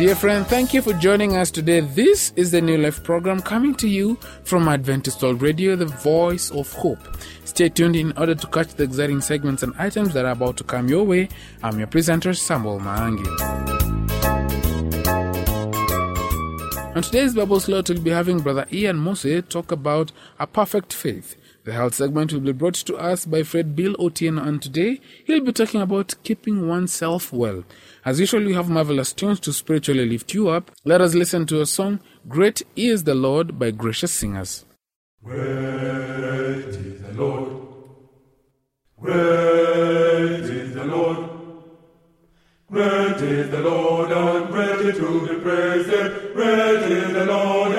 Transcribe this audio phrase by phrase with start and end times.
[0.00, 1.80] Dear friend, thank you for joining us today.
[1.80, 4.14] This is the New Life program coming to you
[4.44, 7.18] from Adventist World Radio, the voice of hope.
[7.44, 10.64] Stay tuned in order to catch the exciting segments and items that are about to
[10.64, 11.28] come your way.
[11.62, 13.26] I'm your presenter, Samuel Maangi.
[16.96, 21.36] On today's Bible slot, we'll be having Brother Ian Mose talk about a perfect faith.
[21.64, 25.44] The health segment will be brought to us by Fred Bill Otieno, and today he'll
[25.44, 27.64] be talking about keeping oneself well.
[28.04, 30.70] As usual, we have marvelous tunes to spiritually lift you up.
[30.84, 34.64] Let us listen to a song, Great is the Lord by Gracious Singers.
[35.22, 37.52] Great is the Lord.
[38.98, 41.30] Great is the Lord.
[42.70, 45.90] Great is the Lord and greatly to be praised.
[46.34, 47.72] Great is the Lord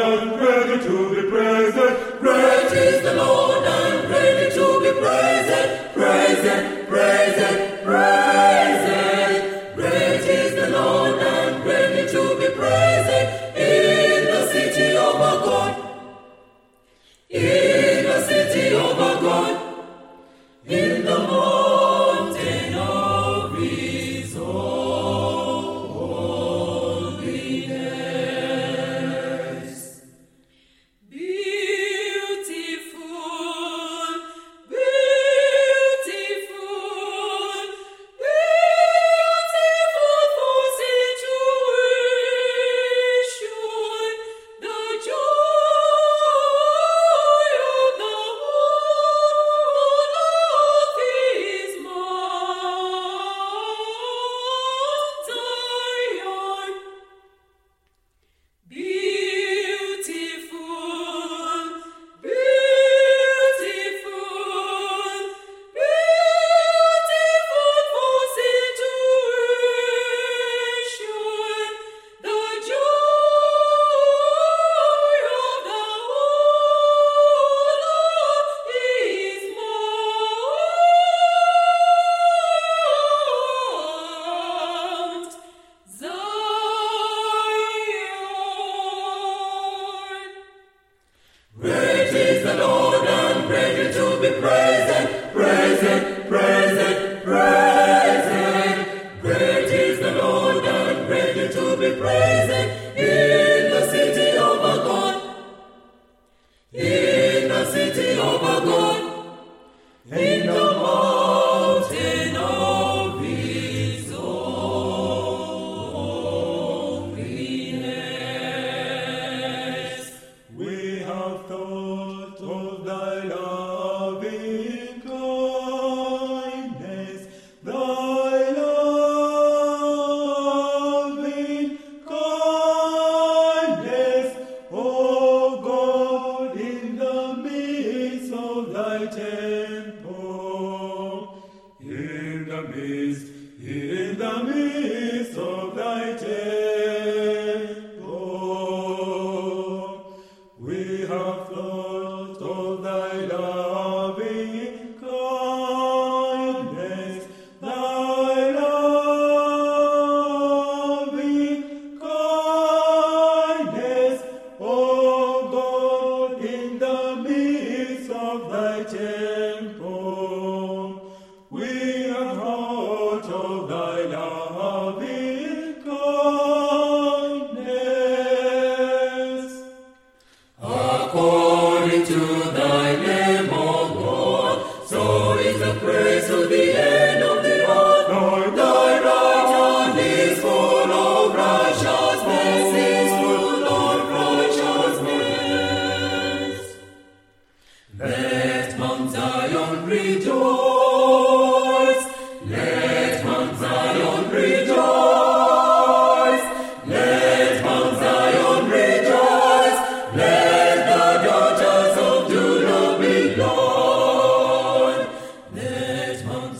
[110.09, 110.30] In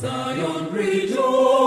[0.01, 1.60] Zion rejoice.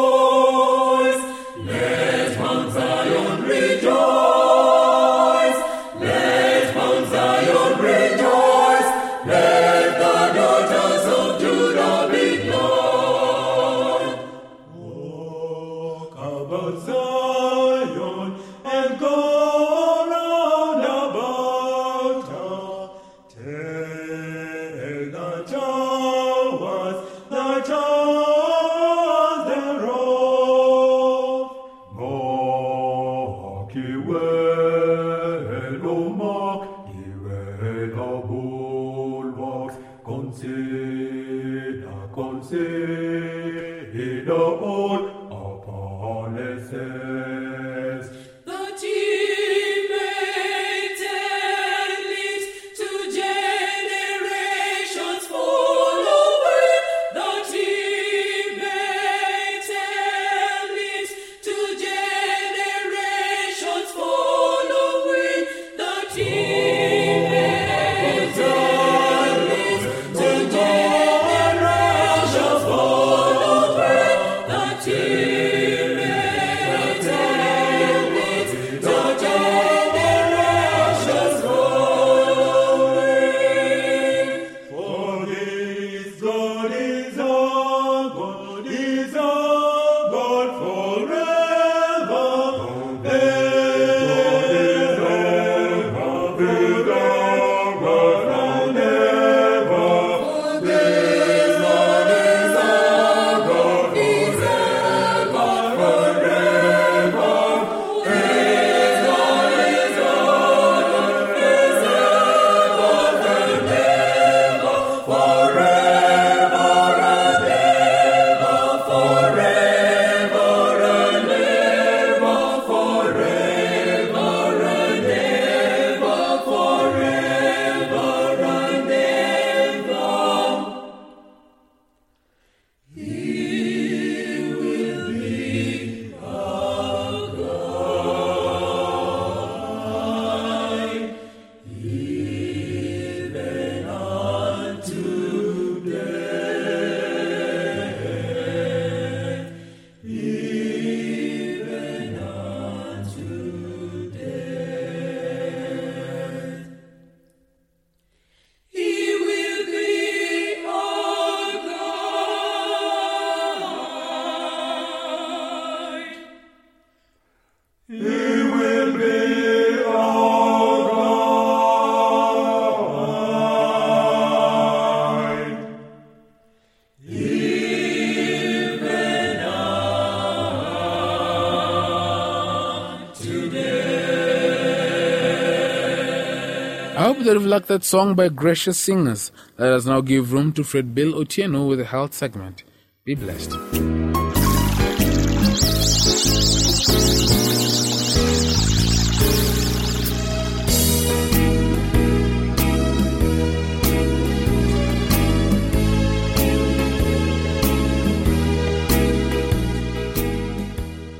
[187.32, 189.32] You've liked that song by Gracious Singers.
[189.56, 192.64] Let us now give room to Fred Bill Otieno with the health segment.
[193.04, 193.52] Be blessed.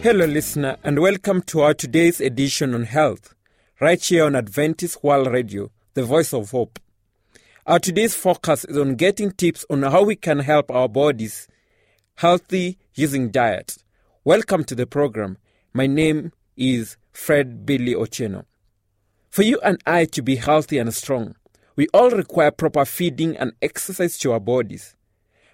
[0.02, 3.34] Hello, listener, and welcome to our today's edition on health,
[3.80, 6.80] right here on Adventist World Radio, the voice of hope.
[7.66, 11.48] Our today's focus is on getting tips on how we can help our bodies
[12.16, 13.78] healthy using diet.
[14.24, 15.38] Welcome to the program.
[15.72, 18.44] My name is Fred Billy Otieno.
[19.30, 21.36] For you and I to be healthy and strong,
[21.76, 24.94] we all require proper feeding and exercise to our bodies.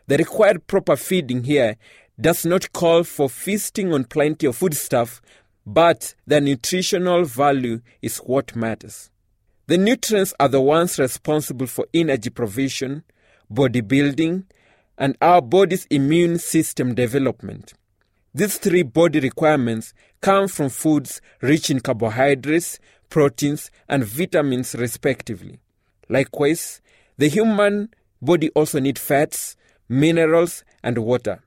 [0.07, 1.77] The required proper feeding here
[2.21, 5.23] does not call for feasting on plenty of foodstuff,
[5.67, 9.11] but the nutritional value is what matters.
[9.71, 13.05] The nutrients are the ones responsible for energy provision,
[13.55, 14.43] bodybuilding,
[14.99, 17.75] and our body's immune system development.
[18.35, 25.61] These three body requirements come from foods rich in carbohydrates, proteins, and vitamins, respectively.
[26.09, 26.81] Likewise,
[27.17, 29.55] the human body also needs fats,
[29.89, 31.45] minerals, and water.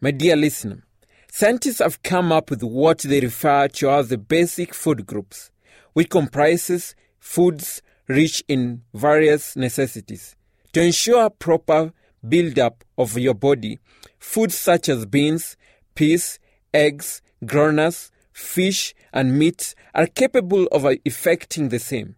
[0.00, 0.84] My dear listener,
[1.32, 5.50] scientists have come up with what they refer to as the basic food groups,
[5.94, 6.94] which comprises
[7.26, 10.36] foods rich in various necessities.
[10.72, 11.92] To ensure proper
[12.26, 13.80] build-up of your body,
[14.18, 15.56] foods such as beans,
[15.96, 16.38] peas,
[16.72, 22.14] eggs, groundnuts, fish, and meat are capable of uh, effecting the same.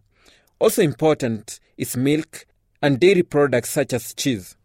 [0.59, 2.45] Also important is milk
[2.81, 4.55] and dairy products such as cheese.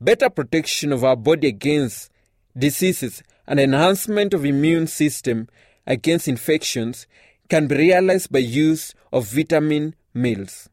[0.00, 2.10] Better protection of our body against
[2.56, 5.48] diseases and enhancement of immune system
[5.86, 7.06] against infections
[7.52, 10.70] can be realized by use of vitamin meals.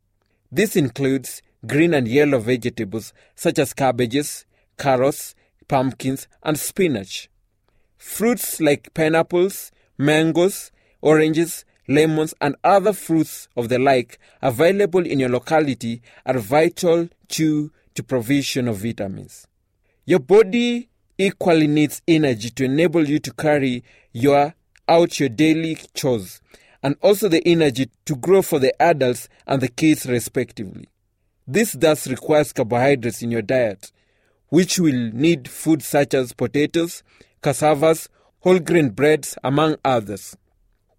[0.50, 4.46] This includes green and yellow vegetables such as cabbages,
[4.78, 5.36] carrots,
[5.68, 7.30] pumpkins, and spinach.
[7.98, 10.72] Fruits like pineapples, mangoes,
[11.02, 17.74] oranges, lemons, and other fruits of the like available in your locality are vital to
[17.96, 19.48] the provision of vitamins.
[20.06, 23.84] Your body equally needs energy to enable you to carry
[24.14, 24.54] your
[24.88, 26.40] out your daily chores
[26.82, 30.88] and also the energy to grow for the adults and the kids respectively.
[31.48, 33.92] This thus requires carbohydrates in your diet,
[34.50, 37.04] which will need food such as potatoes,
[37.42, 38.08] cassavas,
[38.42, 40.38] whole grain breads, among others.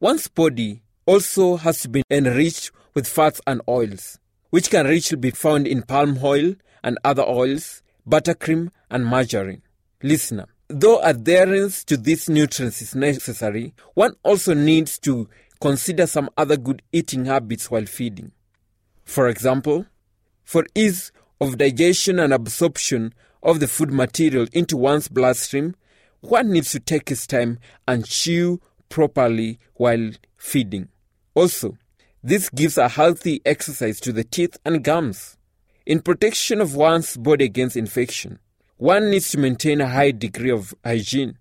[0.01, 4.19] One's body also has to be enriched with fats and oils,
[4.51, 9.63] which can richly be found in palm oil and other oils, buttercream, and margarine.
[10.03, 15.29] Listener, though adherence to these nutrients is necessary, one also needs to
[15.61, 18.33] consider some other good eating habits while feeding.
[19.05, 19.87] For example,
[20.45, 25.75] for ease of digestion and absorption of the food material into one's bloodstream,
[26.21, 30.89] one needs to take his time and chew properly while feeding.
[31.35, 31.77] Also,
[32.23, 35.39] this gives a healthy exercise to the teeth and gums.
[35.87, 38.39] In protection of one's body against infection,
[38.77, 41.39] one needs to maintain a high degree of hygiene.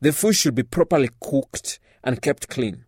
[0.00, 2.84] The food should be properly cooked and kept clean.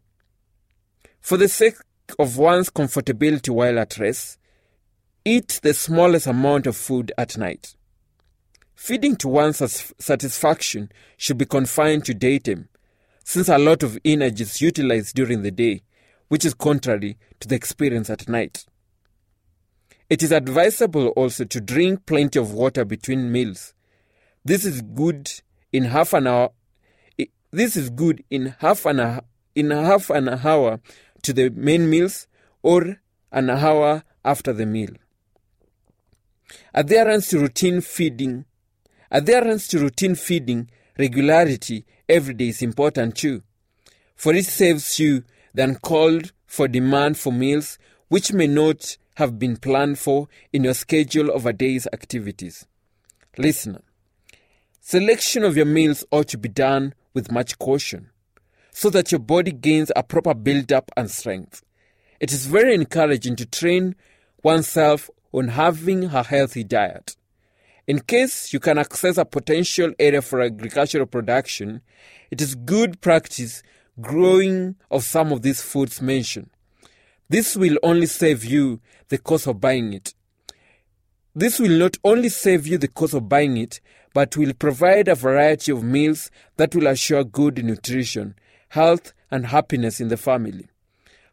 [1.24, 1.76] For the sake
[2.18, 4.38] of one's comfortability while at rest,
[5.24, 7.76] eat the smallest amount of food at night.
[8.74, 12.68] Feeding to one's satisfaction should be confined to daytime,
[13.24, 15.80] since a lot of energy is utilized during the day,
[16.28, 18.66] which is contrary to the experience at night.
[20.10, 23.72] It is advisable also to drink plenty of water between meals.
[24.44, 25.30] This is good
[25.72, 26.50] in half an hour.
[27.50, 29.22] This is good in half an hour,
[29.54, 30.80] in half an hour
[31.24, 32.26] to the main meals
[32.62, 33.00] or
[33.32, 34.90] an hour after the meal.
[36.72, 38.44] Adherence to routine feeding.
[39.10, 43.42] Adherence to routine feeding regularity every day is important too,
[44.14, 47.78] for it saves you the uncalled for demand for meals
[48.08, 52.66] which may not have been planned for in your schedule of a day's activities.
[53.38, 53.82] Listener,
[54.80, 58.10] selection of your meals ought to be done with much caution
[58.74, 61.62] so that your body gains a proper build up and strength.
[62.18, 63.94] It is very encouraging to train
[64.42, 67.16] oneself on having a healthy diet.
[67.86, 71.82] In case you can access a potential area for agricultural production,
[72.32, 73.62] it is good practice
[74.00, 76.50] growing of some of these foods mentioned.
[77.28, 80.14] This will only save you the cost of buying it.
[81.32, 83.80] This will not only save you the cost of buying it,
[84.14, 88.34] but will provide a variety of meals that will assure good nutrition,
[88.70, 90.68] health, and happiness in the family.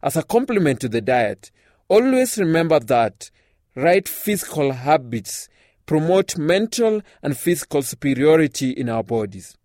[0.03, 1.51] As a complement to the diet,
[1.87, 3.29] always remember that
[3.75, 5.47] right physical habits
[5.85, 9.57] promote mental and physical superiority in our bodies.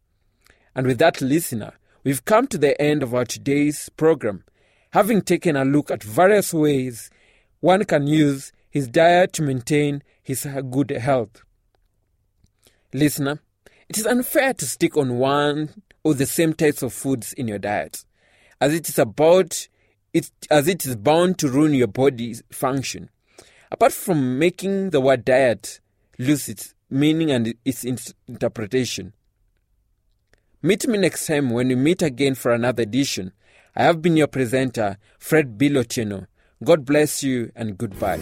[0.74, 1.72] And with that, listener,
[2.04, 4.44] we've come to the end of our today's program,
[4.92, 7.10] having taken a look at various ways
[7.60, 11.42] one can use his diet to maintain his good health.
[12.92, 13.40] Listener,
[13.88, 17.58] it is unfair to stick on one or the same types of foods in your
[17.58, 18.04] diet,
[18.60, 19.66] as it is about
[20.14, 23.10] it as it is bound to ruin your body's function.
[23.72, 25.80] Apart from making the word diet
[26.16, 29.14] lose its meaning and its interpretation.
[30.62, 33.32] Meet me next time when we meet again for another edition.
[33.74, 36.28] I have been your presenter, Fred Bill Otieno.
[36.62, 38.20] God bless you and goodbye.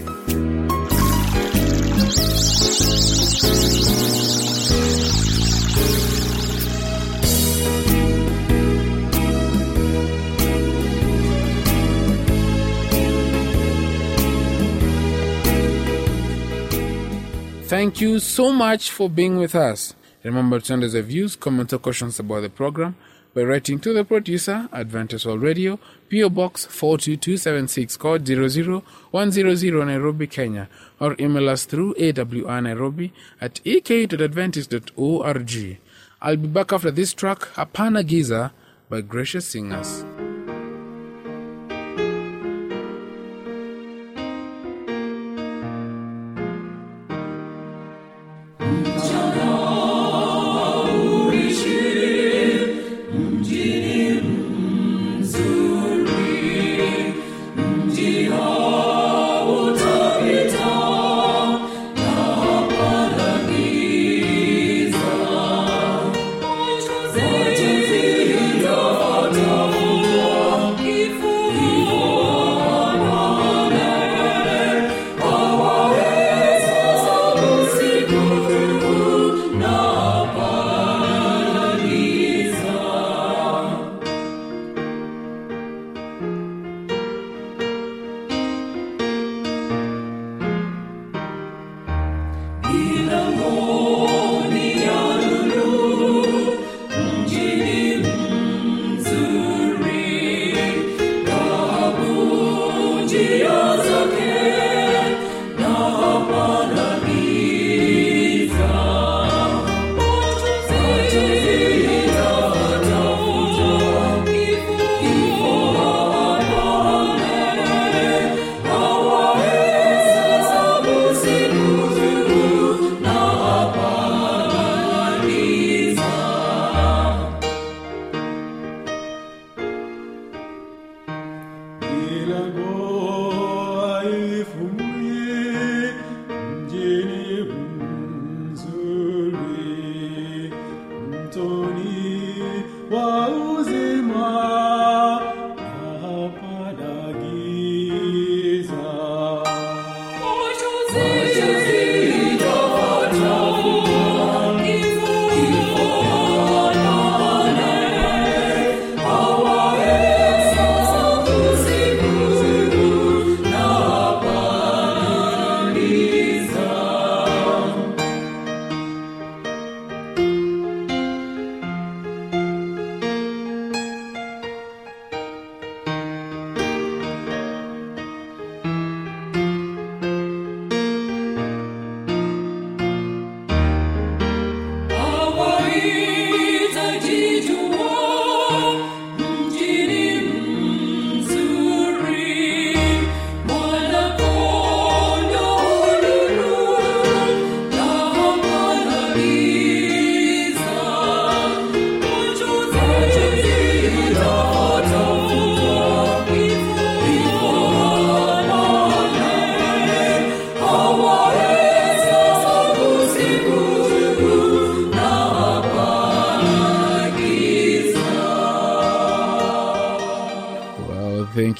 [17.67, 19.95] Thank you so much for being with us.
[20.23, 22.95] Remember to send us your views, comments, or questions about the program
[23.35, 25.79] by writing to the producer, Adventist World Radio,
[26.11, 30.69] PO Box 42276, code 00100 Nairobi, Kenya,
[31.01, 35.79] or email us through awrnairobi at ek.adventist.org.
[36.23, 38.53] I'll be back after this track, Hapana Giza,
[38.89, 40.05] by Gracious Singers.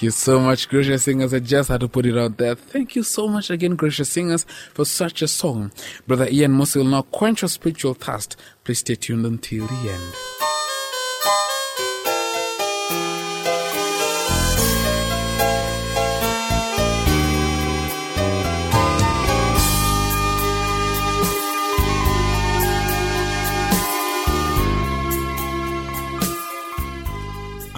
[0.05, 1.35] You so much, gracious singers.
[1.35, 2.55] I just had to put it out there.
[2.55, 5.73] Thank you so much again, gracious singers, for such a song.
[6.07, 8.37] Brother Ian Mosse will now quench your spiritual thirst.
[8.63, 10.54] Please stay tuned until the end.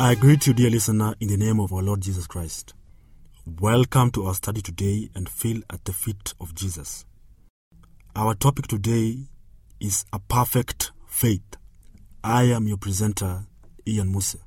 [0.06, 2.74] I greet you, dear listener, in the name of our Lord Jesus Christ.
[3.44, 7.04] Welcome to our study today and feel at the feet of Jesus.
[8.14, 9.24] Our topic today
[9.80, 11.56] is a perfect faith.
[12.22, 13.46] I am your presenter,
[13.84, 14.38] Ian Musa.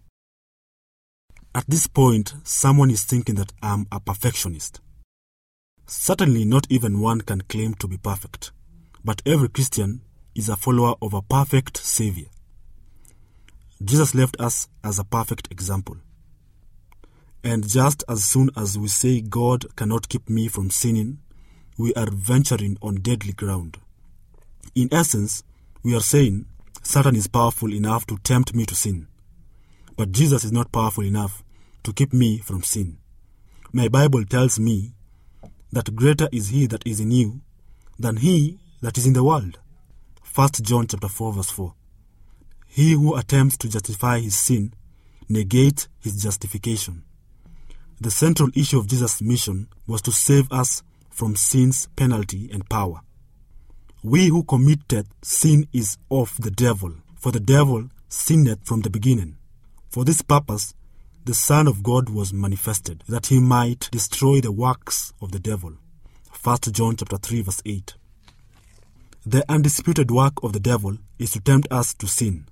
[1.54, 4.80] At this point, someone is thinking that I'm a perfectionist.
[5.86, 8.54] Certainly, not even one can claim to be perfect,
[9.04, 12.28] but every Christian is a follower of a perfect Savior.
[13.82, 15.98] Jesus left us as a perfect example.
[17.44, 21.20] And just as soon as we say God cannot keep me from sinning,
[21.78, 23.78] we are venturing on deadly ground.
[24.76, 25.44] In essence,
[25.82, 26.46] we are saying
[26.84, 29.08] Satan is powerful enough to tempt me to sin.
[29.96, 31.44] But Jesus is not powerful enough
[31.84, 32.98] to keep me from sin.
[33.72, 34.94] My Bible tells me
[35.72, 37.40] that greater is he that is in you
[37.98, 39.60] than he that is in the world.
[40.36, 41.74] 1 John chapter 4 verse 4.
[42.70, 44.74] He who attempts to justify his sin
[45.28, 47.04] negates his justification.
[48.00, 53.02] The central issue of Jesus' mission was to save us from sin's penalty and power.
[54.04, 59.36] We who committed sin is of the devil, for the devil sinned from the beginning.
[59.90, 60.74] For this purpose,
[61.26, 65.74] the Son of God was manifested, that he might destroy the works of the devil.
[66.42, 67.96] 1 John chapter 3 verse 8.
[69.26, 72.48] The undisputed work of the devil is to tempt us to sin,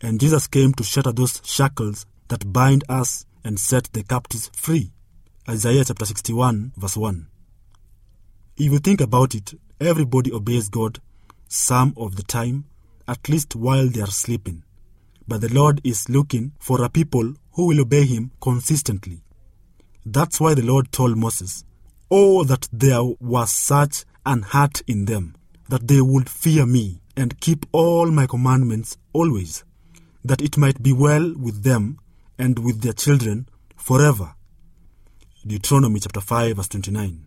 [0.00, 4.92] and Jesus came to shatter those shackles that bind us and set the captives free.
[5.48, 7.26] Isaiah chapter 61 verse 1.
[8.56, 11.00] If you think about it, everybody obeys God
[11.48, 12.64] some of the time,
[13.06, 14.62] at least while they are sleeping.
[15.26, 19.22] But the Lord is looking for a people who will obey Him consistently.
[20.04, 21.64] That's why the Lord told Moses,
[22.10, 25.34] Oh, that there was such an heart in them,
[25.68, 29.64] that they would fear me and keep all my commandments always,
[30.24, 31.98] that it might be well with them
[32.38, 34.34] and with their children forever.
[35.46, 37.26] Deuteronomy chapter 5 verse 29.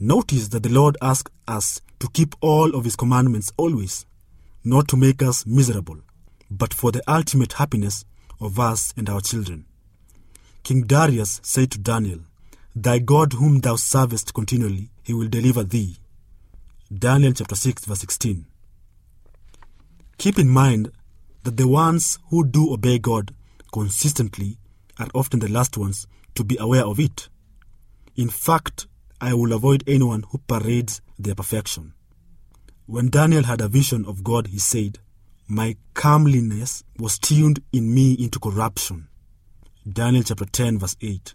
[0.00, 4.06] Notice that the Lord asks us to keep all of His commandments always,
[4.64, 5.98] not to make us miserable,
[6.50, 8.04] but for the ultimate happiness
[8.40, 9.66] of us and our children.
[10.62, 12.20] King Darius said to Daniel,
[12.74, 15.96] Thy God whom thou servest continually, he will deliver thee.
[16.96, 18.46] Daniel chapter 6 verse 16.
[20.16, 20.92] Keep in mind
[21.44, 23.34] that the ones who do obey God
[23.72, 24.58] consistently
[24.98, 27.28] are often the last ones to be aware of it.
[28.16, 28.86] In fact,
[29.20, 31.94] I will avoid anyone who parades their perfection.
[32.86, 34.98] When Daniel had a vision of God, he said,
[35.46, 39.08] My calmliness was tuned in me into corruption.
[39.90, 41.34] Daniel chapter 10, verse 8.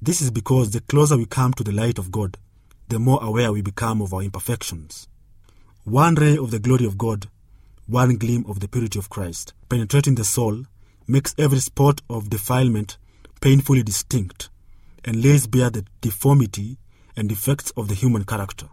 [0.00, 2.36] This is because the closer we come to the light of God,
[2.88, 5.08] the more aware we become of our imperfections.
[5.84, 7.28] One ray of the glory of God,
[7.86, 10.64] one gleam of the purity of Christ, penetrating the soul,
[11.06, 12.98] makes every spot of defilement
[13.40, 14.48] painfully distinct
[15.04, 16.78] and lays bare the deformity
[17.16, 18.68] and defects of the human character.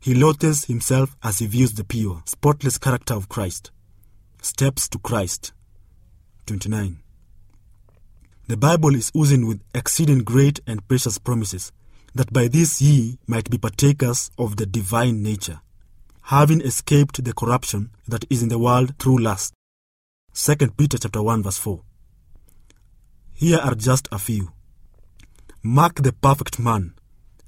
[0.00, 3.70] He loathes himself as he views the pure, spotless character of Christ,
[4.40, 5.52] Steps to Christ.
[6.46, 6.98] 29.
[8.46, 11.72] The Bible is oozing with exceeding great and precious promises,
[12.14, 15.60] that by this ye might be partakers of the divine nature,
[16.28, 19.54] having escaped the corruption that is in the world through lust.
[20.34, 21.80] 2 Peter chapter 1 verse 4.
[23.32, 24.52] Here are just a few.
[25.62, 26.92] Mark the perfect man,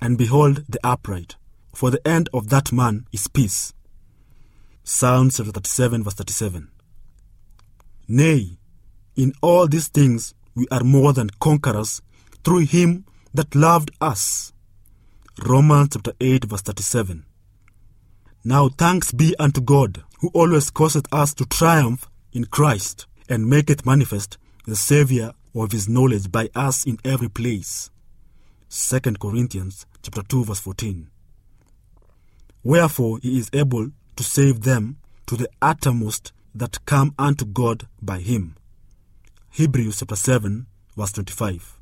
[0.00, 1.36] and behold the upright,
[1.74, 3.74] for the end of that man is peace.
[4.82, 6.70] Psalm chapter 37 verse 37.
[8.08, 8.56] Nay,
[9.14, 12.00] in all these things we are more than conquerors
[12.44, 14.54] through him that loved us.
[15.44, 17.26] Romans chapter 8 verse 37.
[18.42, 23.84] Now thanks be unto God, who always causeth us to triumph in Christ, and maketh
[23.84, 27.90] manifest the Saviour of his knowledge by us in every place.
[28.70, 31.10] 2 Corinthians chapter 2 verse 14.
[32.64, 38.20] Wherefore he is able to save them to the uttermost that come unto God by
[38.20, 38.56] him.
[39.50, 41.78] Hebrews chapter 7 verse 25.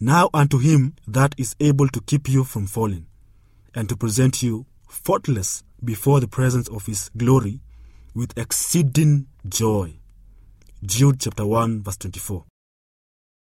[0.00, 3.06] Now unto him that is able to keep you from falling,
[3.74, 7.60] and to present you faultless before the presence of his glory
[8.14, 9.94] with exceeding joy.
[10.84, 12.44] Jude chapter 1 verse 24.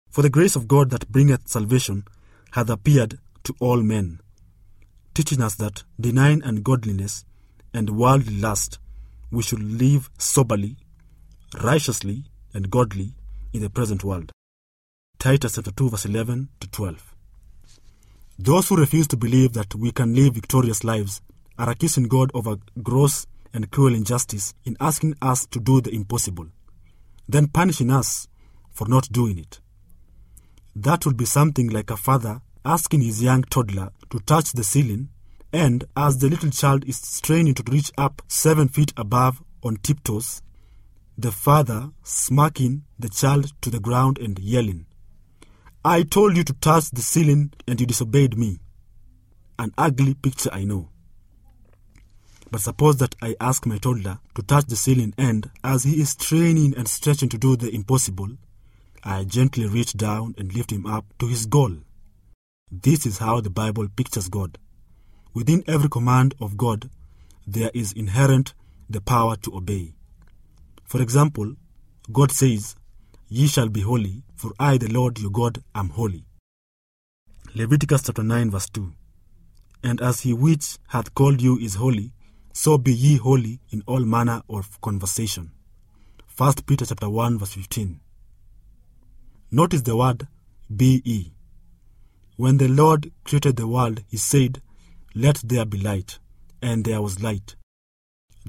[0.10, 2.06] For the grace of God that bringeth salvation
[2.52, 4.20] hath appeared to all men,
[5.14, 7.26] teaching us that, denying ungodliness
[7.74, 8.80] and worldly lust,
[9.32, 10.78] we should live soberly,
[11.62, 13.14] righteously, and godly
[13.54, 14.32] in the present world.
[15.20, 17.16] Titus chapter 2 verse 11 to 12.
[18.40, 21.22] Those who refuse to believe that we can live victorious lives
[21.58, 25.92] are accusing God of a gross and cruel injustice in asking us to do the
[25.92, 26.48] impossible,
[27.28, 28.28] then punishing us
[28.72, 29.60] for not doing it.
[30.76, 35.10] That would be something like a father asking his young toddler to touch the ceiling,
[35.52, 40.42] and as the little child is straining to reach up seven feet above on tiptoes,
[41.18, 44.86] the father smacking the child to the ground and yelling,
[45.84, 48.60] I told you to touch the ceiling and you disobeyed me.
[49.58, 50.90] An ugly picture, I know.
[52.50, 56.12] But suppose that I ask my toddler to touch the ceiling and, as he is
[56.12, 58.30] straining and stretching to do the impossible,
[59.04, 61.78] I gently reach down and lift him up to his goal.
[62.72, 64.58] This is how the Bible pictures God.
[65.34, 66.90] Within every command of God,
[67.46, 68.54] there is inherent
[68.90, 69.94] the power to obey.
[70.86, 71.56] For example,
[72.12, 72.76] God says,
[73.30, 76.24] Ye shall be holy, for I, the Lord your God, am holy.
[77.56, 78.92] Leviticus chapter 9, verse 2.
[79.84, 82.14] And as he which hath called you is holy,
[82.58, 85.52] so be ye holy in all manner of conversation.
[86.38, 88.00] 1 Peter chapter 1, verse 15.
[89.52, 90.28] Notice the word
[90.76, 91.34] be ye.
[92.36, 94.60] When the Lord created the world, he said,
[95.14, 96.18] Let there be light,
[96.60, 97.56] and there was light.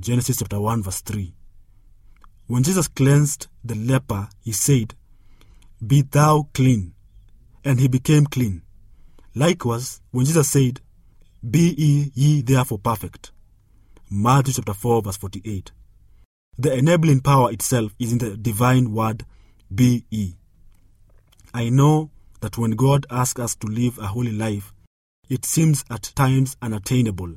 [0.00, 1.34] Genesis chapter 1, verse 3.
[2.46, 4.94] When Jesus cleansed the leper, he said,
[5.86, 6.94] Be thou clean,
[7.62, 8.62] and he became clean.
[9.34, 10.80] Likewise, when Jesus said,
[11.48, 13.32] Be ye, ye therefore perfect.
[14.10, 15.70] Matthew chapter 4, verse 48.
[16.56, 19.26] The enabling power itself is in the divine word,
[19.74, 20.06] Be.
[21.52, 24.72] I know that when God asks us to live a holy life,
[25.28, 27.34] it seems at times unattainable.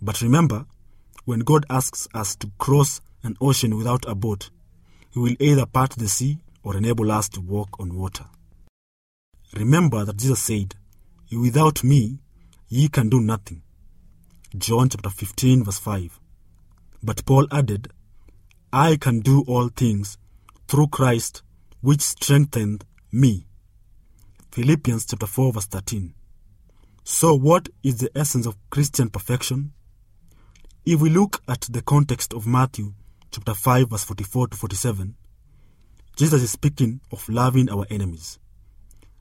[0.00, 0.66] But remember,
[1.24, 4.50] when God asks us to cross an ocean without a boat,
[5.10, 8.26] He will either part the sea or enable us to walk on water.
[9.56, 10.76] Remember that Jesus said,
[11.32, 12.20] Without me,
[12.68, 13.62] ye can do nothing.
[14.56, 16.20] John chapter 15, verse 5.
[17.02, 17.88] But Paul added,
[18.72, 20.18] I can do all things
[20.68, 21.42] through Christ
[21.80, 23.46] which strengthened me.
[24.50, 26.14] Philippians chapter 4 verse 13.
[27.04, 29.72] So what is the essence of Christian perfection?
[30.84, 32.94] If we look at the context of Matthew
[33.30, 35.14] chapter 5 verse 44 to 47,
[36.16, 38.38] Jesus is speaking of loving our enemies.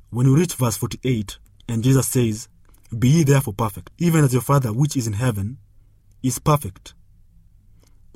[0.09, 2.47] When we reach verse 48 and Jesus says,
[2.97, 5.58] Be ye therefore perfect, even as your Father which is in heaven
[6.21, 6.93] is perfect,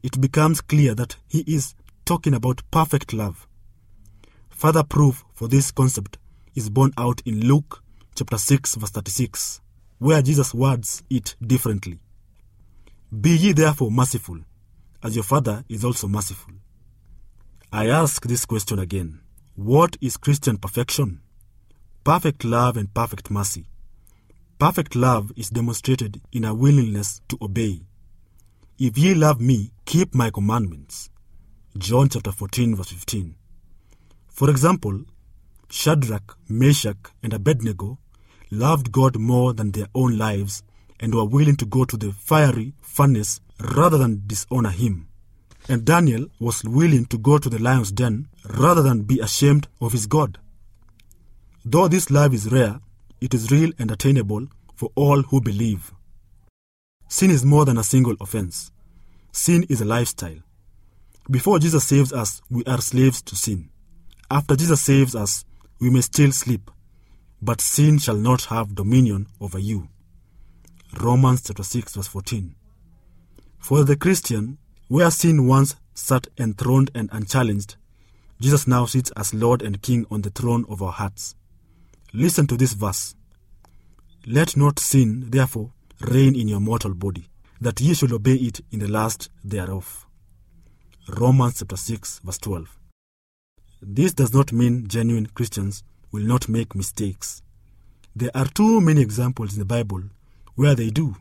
[0.03, 3.47] it becomes clear that he is talking about perfect love.
[4.49, 6.17] Further proof for this concept
[6.55, 7.83] is borne out in Luke
[8.15, 9.61] chapter 6 verse 36,
[9.97, 11.99] where Jesus words it differently.
[13.19, 14.39] Be ye therefore merciful,
[15.03, 16.53] as your Father is also merciful.
[17.71, 19.19] I ask this question again.
[19.55, 21.21] What is Christian perfection?
[22.03, 23.65] Perfect love and perfect mercy.
[24.59, 27.79] Perfect love is demonstrated in a willingness to obey.
[28.77, 31.09] If ye love me, keep my commandments.
[31.77, 33.35] John chapter 14 verse 15.
[34.27, 35.05] For example,
[35.69, 37.99] Shadrach, Meshach, and Abednego
[38.51, 40.61] loved God more than their own lives
[40.99, 45.07] and were willing to go to the fiery furnace rather than dishonor him.
[45.69, 49.93] And Daniel was willing to go to the lion's den rather than be ashamed of
[49.93, 50.37] his God.
[51.63, 52.81] Though this love is rare,
[53.21, 55.93] it is real and attainable for all who believe.
[57.07, 58.71] Sin is more than a single offense.
[59.31, 60.39] Sin is a lifestyle.
[61.29, 63.69] Before Jesus saves us, we are slaves to sin.
[64.31, 65.45] After Jesus saves us,
[65.79, 66.71] we may still sleep,
[67.41, 69.89] but sin shall not have dominion over you.
[70.99, 72.55] Romans chapter 6 verse 14.
[73.59, 77.75] For the Christian, where sin once sat enthroned and unchallenged,
[78.39, 81.35] Jesus now sits as Lord and King on the throne of our hearts.
[82.13, 83.15] Listen to this verse.
[84.25, 87.29] Let not sin, therefore, reign in your mortal body,
[87.61, 90.07] that ye should obey it in the last thereof.
[91.07, 92.79] Romans chapter 6, verse 12.
[93.81, 97.41] This does not mean genuine Christians will not make mistakes.
[98.15, 100.03] There are too many examples in the Bible
[100.55, 101.15] where they do.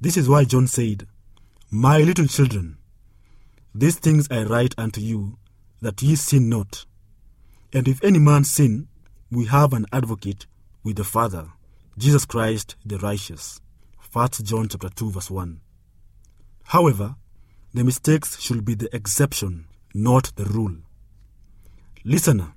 [0.00, 1.06] This is why John said,
[1.70, 2.78] My little children,
[3.74, 5.36] these things I write unto you,
[5.80, 6.86] that ye sin not.
[7.72, 8.88] And if any man sin,
[9.34, 10.46] we have an advocate
[10.84, 11.48] with the Father,
[11.98, 13.60] Jesus Christ the righteous.
[14.12, 15.60] 1 John chapter 2 verse 1.
[16.64, 17.16] However,
[17.72, 20.76] the mistakes should be the exception, not the rule.
[22.04, 22.52] Listener,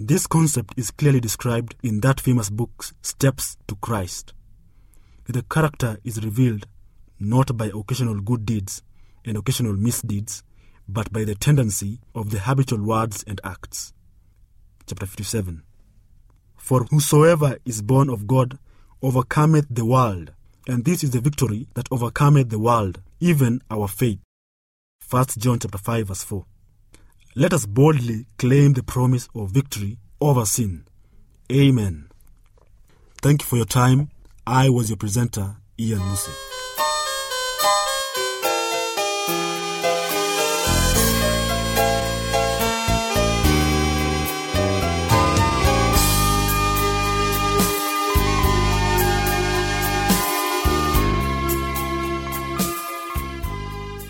[0.00, 4.32] this concept is clearly described in that famous book, Steps to Christ.
[5.26, 6.66] The character is revealed
[7.20, 8.82] not by occasional good deeds
[9.26, 10.42] and occasional misdeeds,
[10.88, 13.92] but by the tendency of the habitual words and acts.
[14.86, 15.64] Chapter 57
[16.58, 18.58] For whosoever is born of God
[19.02, 20.32] overcometh the world,
[20.66, 24.18] and this is the victory that overcometh the world, even our faith.
[25.08, 26.44] 1 John chapter 5 verse 4.
[27.34, 30.84] Let us boldly claim the promise of victory over sin.
[31.50, 32.08] Amen.
[33.22, 34.10] Thank you for your time.
[34.46, 36.30] I was your presenter, Ian Musa.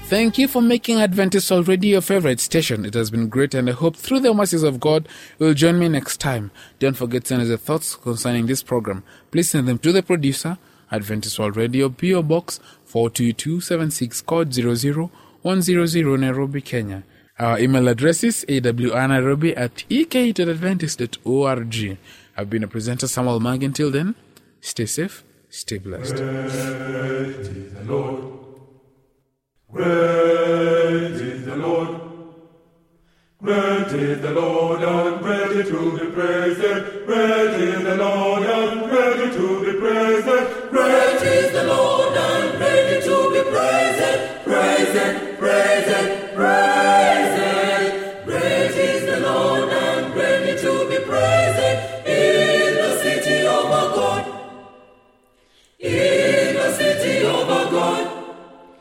[0.08, 2.86] Thank you for making Adventist Radio your favorite station.
[2.86, 5.06] It has been great, and I hope through the mercies of God
[5.38, 6.50] you will join me next time.
[6.78, 9.02] Don't forget to send us your thoughts concerning this program.
[9.30, 10.56] Please send them to the producer,
[10.90, 17.02] Adventist World Radio, PO Box 42276, code 00100, Nairobi, Kenya.
[17.38, 21.98] Our email address is awnairobi at ek.adventist.org.
[22.34, 23.62] I've been a presenter, Samuel Mag.
[23.62, 24.14] Until then,
[24.62, 26.16] stay safe, stay blessed.
[29.70, 32.00] Great is the Lord.
[33.42, 36.60] Great is the Lord and greatly to be praised.
[37.04, 40.24] Great is the Lord and greatly to be praised.
[40.70, 44.44] Great is the Lord and greatly to be praised.
[44.44, 47.07] Praise it, praise it, praise.